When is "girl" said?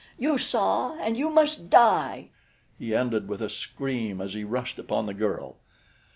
5.13-5.57